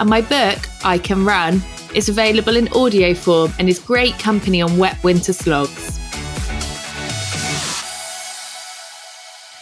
And 0.00 0.08
my 0.08 0.20
book, 0.20 0.58
I 0.84 0.98
Can 0.98 1.24
Run, 1.24 1.60
is 1.94 2.08
available 2.08 2.56
in 2.56 2.68
audio 2.68 3.14
form 3.14 3.52
and 3.58 3.68
is 3.68 3.78
great 3.78 4.16
company 4.18 4.62
on 4.62 4.78
wet 4.78 5.02
winter 5.02 5.32
slogs. 5.32 5.98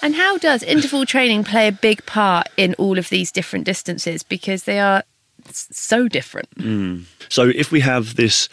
And 0.02 0.14
how 0.14 0.36
does 0.38 0.62
interval 0.62 1.06
training 1.06 1.44
play 1.44 1.68
a 1.68 1.72
big 1.72 2.04
part 2.06 2.48
in 2.56 2.74
all 2.74 2.98
of 2.98 3.08
these 3.08 3.32
different 3.32 3.64
distances? 3.64 4.22
Because 4.22 4.64
they 4.64 4.78
are 4.78 5.02
so 5.50 6.06
different. 6.06 6.50
Mm. 6.58 7.05
So 7.28 7.48
if 7.48 7.72
we 7.72 7.80
have 7.80 8.16
this 8.16 8.48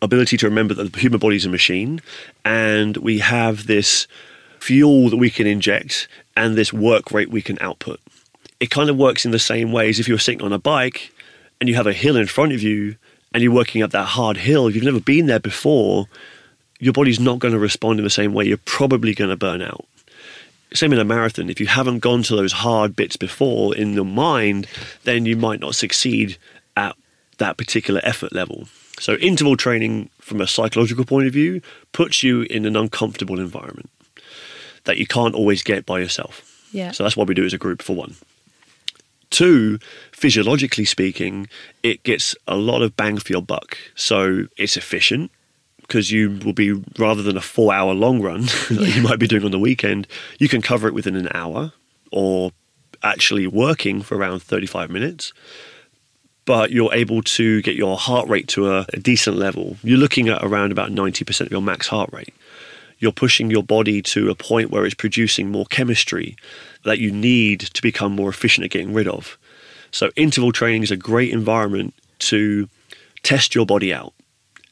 ability 0.00 0.36
to 0.38 0.46
remember 0.46 0.74
that 0.74 0.92
the 0.92 0.98
human 0.98 1.18
body 1.18 1.36
is 1.36 1.44
a 1.44 1.48
machine 1.48 2.00
and 2.44 2.96
we 2.98 3.18
have 3.18 3.66
this 3.66 4.06
fuel 4.60 5.10
that 5.10 5.16
we 5.16 5.30
can 5.30 5.46
inject 5.46 6.08
and 6.36 6.54
this 6.54 6.72
work 6.72 7.10
rate 7.10 7.30
we 7.30 7.42
can 7.42 7.58
output. 7.60 8.00
It 8.60 8.70
kind 8.70 8.88
of 8.88 8.96
works 8.96 9.24
in 9.24 9.30
the 9.30 9.38
same 9.38 9.72
way 9.72 9.88
as 9.88 9.98
if 9.98 10.08
you're 10.08 10.18
sitting 10.18 10.42
on 10.42 10.52
a 10.52 10.58
bike 10.58 11.12
and 11.60 11.68
you 11.68 11.74
have 11.74 11.86
a 11.86 11.92
hill 11.92 12.16
in 12.16 12.26
front 12.26 12.52
of 12.52 12.62
you 12.62 12.96
and 13.32 13.42
you're 13.42 13.52
working 13.52 13.82
up 13.82 13.90
that 13.90 14.06
hard 14.06 14.36
hill. 14.36 14.66
If 14.66 14.74
you've 14.74 14.84
never 14.84 15.00
been 15.00 15.26
there 15.26 15.40
before, 15.40 16.06
your 16.78 16.92
body's 16.92 17.20
not 17.20 17.38
going 17.38 17.52
to 17.52 17.60
respond 17.60 17.98
in 17.98 18.04
the 18.04 18.10
same 18.10 18.32
way. 18.32 18.44
You're 18.44 18.58
probably 18.58 19.14
going 19.14 19.30
to 19.30 19.36
burn 19.36 19.62
out. 19.62 19.84
Same 20.74 20.92
in 20.92 20.98
a 20.98 21.04
marathon. 21.04 21.48
If 21.48 21.60
you 21.60 21.66
haven't 21.66 22.00
gone 22.00 22.22
to 22.24 22.36
those 22.36 22.52
hard 22.52 22.96
bits 22.96 23.16
before 23.16 23.74
in 23.74 23.94
the 23.94 24.04
mind, 24.04 24.66
then 25.04 25.26
you 25.26 25.36
might 25.36 25.60
not 25.60 25.74
succeed 25.74 26.36
at 26.76 26.96
that 27.38 27.56
particular 27.56 28.00
effort 28.02 28.32
level. 28.32 28.68
So, 28.98 29.14
interval 29.16 29.56
training 29.56 30.10
from 30.20 30.40
a 30.40 30.46
psychological 30.46 31.04
point 31.04 31.26
of 31.26 31.32
view 31.32 31.60
puts 31.92 32.22
you 32.22 32.42
in 32.42 32.64
an 32.64 32.76
uncomfortable 32.76 33.38
environment 33.38 33.90
that 34.84 34.96
you 34.96 35.06
can't 35.06 35.34
always 35.34 35.62
get 35.62 35.84
by 35.84 36.00
yourself. 36.00 36.42
Yeah. 36.72 36.92
So 36.92 37.02
that's 37.02 37.16
why 37.16 37.24
we 37.24 37.34
do 37.34 37.44
as 37.44 37.52
a 37.52 37.58
group 37.58 37.82
for 37.82 37.94
one. 37.94 38.16
Two, 39.36 39.78
physiologically 40.12 40.86
speaking, 40.86 41.46
it 41.82 42.02
gets 42.04 42.34
a 42.48 42.56
lot 42.56 42.80
of 42.80 42.96
bang 42.96 43.18
for 43.18 43.30
your 43.30 43.42
buck. 43.42 43.76
So 43.94 44.46
it's 44.56 44.78
efficient 44.78 45.30
because 45.82 46.10
you 46.10 46.40
will 46.42 46.54
be 46.54 46.72
rather 46.98 47.22
than 47.22 47.36
a 47.36 47.42
four 47.42 47.74
hour 47.74 47.92
long 47.92 48.22
run 48.22 48.40
that 48.70 48.94
you 48.96 49.02
might 49.02 49.18
be 49.18 49.26
doing 49.26 49.44
on 49.44 49.50
the 49.50 49.58
weekend, 49.58 50.06
you 50.38 50.48
can 50.48 50.62
cover 50.62 50.88
it 50.88 50.94
within 50.94 51.16
an 51.16 51.28
hour 51.34 51.74
or 52.10 52.52
actually 53.02 53.46
working 53.46 54.00
for 54.00 54.16
around 54.16 54.42
35 54.42 54.88
minutes. 54.88 55.34
But 56.46 56.70
you're 56.70 56.94
able 56.94 57.20
to 57.22 57.60
get 57.60 57.74
your 57.74 57.98
heart 57.98 58.26
rate 58.30 58.48
to 58.48 58.72
a, 58.72 58.86
a 58.94 58.98
decent 58.98 59.36
level. 59.36 59.76
You're 59.82 59.98
looking 59.98 60.30
at 60.30 60.42
around 60.42 60.72
about 60.72 60.92
90% 60.92 61.42
of 61.42 61.50
your 61.50 61.60
max 61.60 61.88
heart 61.88 62.08
rate 62.10 62.32
you're 62.98 63.12
pushing 63.12 63.50
your 63.50 63.62
body 63.62 64.02
to 64.02 64.30
a 64.30 64.34
point 64.34 64.70
where 64.70 64.84
it's 64.84 64.94
producing 64.94 65.50
more 65.50 65.66
chemistry 65.66 66.36
that 66.84 66.98
you 66.98 67.12
need 67.12 67.60
to 67.60 67.82
become 67.82 68.12
more 68.12 68.28
efficient 68.28 68.64
at 68.64 68.70
getting 68.70 68.92
rid 68.92 69.08
of. 69.08 69.38
So, 69.90 70.10
interval 70.16 70.52
training 70.52 70.82
is 70.82 70.90
a 70.90 70.96
great 70.96 71.32
environment 71.32 71.94
to 72.20 72.68
test 73.22 73.54
your 73.54 73.66
body 73.66 73.92
out 73.92 74.12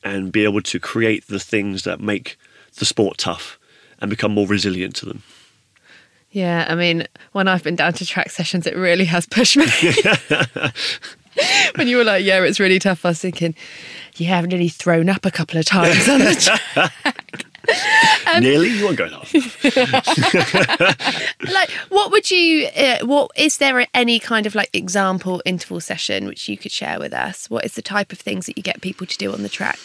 and 0.03 0.33
be 0.33 0.45
able 0.45 0.63
to 0.63 0.79
create 0.79 1.27
the 1.29 1.41
things 1.41 1.85
that 1.85 2.01
make 2.01 2.39
the 2.79 2.85
sport 2.85 3.19
tough 3.19 3.59
and 4.01 4.11
become 4.11 4.33
more 4.33 4.47
resilient 4.47 4.97
to 4.97 5.07
them. 5.07 5.23
Yeah, 6.31 6.67
I 6.69 6.75
mean, 6.75 7.07
when 7.33 7.47
I've 7.47 7.63
been 7.63 7.77
down 7.77 7.93
to 7.95 8.05
track 8.05 8.31
sessions, 8.31 8.67
it 8.67 8.77
really 8.77 9.05
has 9.05 9.25
pushed 9.25 9.57
me. 9.57 9.67
when 11.77 11.87
you 11.87 11.97
were 11.97 12.05
like, 12.05 12.25
yeah, 12.25 12.43
it's 12.43 12.59
really 12.59 12.81
tough, 12.81 13.05
I 13.05 13.11
was 13.11 13.21
thinking, 13.21 13.55
you 14.17 14.27
have 14.27 14.47
nearly 14.47 14.69
thrown 14.69 15.09
up 15.09 15.25
a 15.25 15.31
couple 15.31 15.59
of 15.59 15.65
times 15.65 16.09
on 16.09 16.19
the 16.19 16.35
track. 16.75 17.45
Um, 18.33 18.43
Nearly, 18.43 18.69
you 18.69 18.85
weren't 18.85 18.97
going 18.99 19.13
off. 19.15 19.33
like, 21.53 21.71
what 21.89 22.11
would 22.11 22.31
you? 22.31 22.67
Uh, 22.77 23.05
what 23.05 23.31
is 23.37 23.59
there 23.59 23.87
any 23.95 24.19
kind 24.19 24.47
of 24.47 24.55
like 24.55 24.71
example 24.73 25.43
interval 25.45 25.81
session 25.81 26.27
which 26.27 26.49
you 26.49 26.57
could 26.57 26.73
share 26.73 26.99
with 26.99 27.13
us? 27.13 27.49
What 27.51 27.65
is 27.65 27.75
the 27.75 27.83
type 27.83 28.13
of 28.13 28.19
things 28.19 28.47
that 28.47 28.57
you 28.57 28.63
get 28.63 28.81
people 28.81 29.07
to 29.07 29.17
do 29.19 29.33
on 29.33 29.43
the 29.43 29.49
track? 29.49 29.79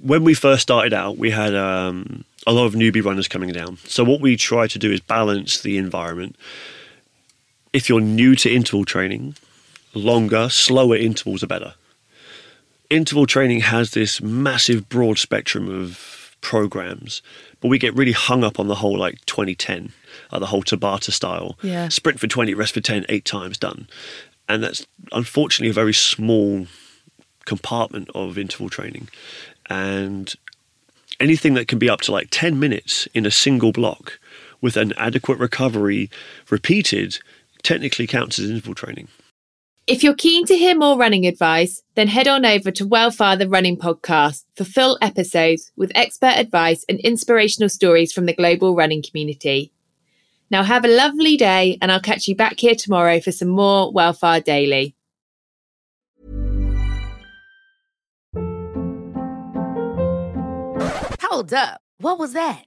When 0.00 0.24
we 0.24 0.34
first 0.34 0.62
started 0.62 0.92
out, 0.92 1.18
we 1.18 1.30
had 1.30 1.54
um, 1.54 2.24
a 2.46 2.52
lot 2.52 2.66
of 2.66 2.74
newbie 2.74 3.04
runners 3.04 3.28
coming 3.28 3.52
down. 3.52 3.78
So 3.84 4.04
what 4.04 4.20
we 4.20 4.36
try 4.36 4.66
to 4.66 4.78
do 4.78 4.90
is 4.90 5.00
balance 5.00 5.60
the 5.60 5.78
environment. 5.78 6.36
If 7.72 7.88
you're 7.88 8.00
new 8.00 8.34
to 8.36 8.50
interval 8.50 8.84
training, 8.84 9.36
longer, 9.94 10.48
slower 10.48 10.96
intervals 10.96 11.42
are 11.42 11.46
better. 11.46 11.74
Interval 12.90 13.26
training 13.26 13.60
has 13.60 13.92
this 13.92 14.20
massive 14.20 14.88
broad 14.88 15.18
spectrum 15.18 15.68
of 15.68 16.21
programs, 16.42 17.22
but 17.60 17.68
we 17.68 17.78
get 17.78 17.94
really 17.94 18.12
hung 18.12 18.44
up 18.44 18.60
on 18.60 18.68
the 18.68 18.74
whole 18.74 18.98
like 18.98 19.24
2010, 19.24 19.92
uh, 20.30 20.38
the 20.38 20.46
whole 20.46 20.62
Tabata 20.62 21.10
style. 21.10 21.56
Yeah. 21.62 21.88
Sprint 21.88 22.20
for 22.20 22.26
20, 22.26 22.52
rest 22.52 22.74
for 22.74 22.82
10, 22.82 23.06
eight 23.08 23.24
times 23.24 23.56
done. 23.56 23.88
And 24.48 24.62
that's 24.62 24.86
unfortunately 25.12 25.70
a 25.70 25.72
very 25.72 25.94
small 25.94 26.66
compartment 27.46 28.10
of 28.14 28.36
interval 28.36 28.68
training. 28.68 29.08
And 29.70 30.34
anything 31.18 31.54
that 31.54 31.68
can 31.68 31.78
be 31.78 31.88
up 31.88 32.02
to 32.02 32.12
like 32.12 32.28
10 32.30 32.58
minutes 32.58 33.08
in 33.14 33.24
a 33.24 33.30
single 33.30 33.72
block 33.72 34.18
with 34.60 34.76
an 34.76 34.92
adequate 34.96 35.38
recovery 35.38 36.10
repeated 36.50 37.18
technically 37.62 38.06
counts 38.06 38.38
as 38.38 38.50
interval 38.50 38.74
training. 38.74 39.08
If 39.88 40.04
you're 40.04 40.14
keen 40.14 40.46
to 40.46 40.56
hear 40.56 40.76
more 40.76 40.96
running 40.96 41.26
advice, 41.26 41.82
then 41.96 42.06
head 42.06 42.28
on 42.28 42.46
over 42.46 42.70
to 42.70 42.86
Wellfar 42.86 43.36
the 43.36 43.48
Running 43.48 43.76
Podcast 43.76 44.44
for 44.54 44.62
full 44.62 44.96
episodes 45.02 45.72
with 45.76 45.90
expert 45.96 46.34
advice 46.36 46.84
and 46.88 47.00
inspirational 47.00 47.68
stories 47.68 48.12
from 48.12 48.26
the 48.26 48.32
global 48.32 48.76
running 48.76 49.02
community. 49.02 49.72
Now 50.52 50.62
have 50.62 50.84
a 50.84 50.88
lovely 50.88 51.36
day, 51.36 51.78
and 51.82 51.90
I'll 51.90 51.98
catch 51.98 52.28
you 52.28 52.36
back 52.36 52.60
here 52.60 52.76
tomorrow 52.76 53.20
for 53.20 53.32
some 53.32 53.48
more 53.48 53.92
Wellfar 53.92 54.44
Daily. 54.44 54.94
Hold 61.22 61.52
up. 61.52 61.80
What 61.98 62.20
was 62.20 62.34
that? 62.34 62.66